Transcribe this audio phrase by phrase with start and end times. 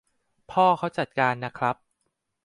[0.51, 1.75] พ่อเขาจัดการน่ะครับ